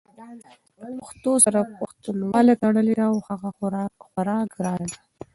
[0.77, 3.49] د پښتو سره پښتنواله تړلې ده او هغه
[4.13, 4.99] خورا ګرانه ده!